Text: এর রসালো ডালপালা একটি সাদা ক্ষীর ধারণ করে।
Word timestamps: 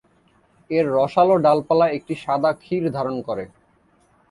এর 0.69 0.85
রসালো 0.95 1.35
ডালপালা 1.45 1.87
একটি 1.97 2.13
সাদা 2.23 2.51
ক্ষীর 2.61 2.83
ধারণ 2.91 3.15
করে। 3.27 3.43